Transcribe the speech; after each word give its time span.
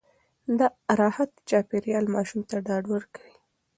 راحت 0.99 1.31
چاپېريال 1.49 2.05
ماشوم 2.15 2.41
ته 2.49 2.57
ډاډ 2.65 2.83
ورکوي. 2.93 3.35